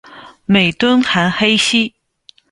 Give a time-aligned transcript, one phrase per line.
[0.45, 1.93] 每吨含黑锡。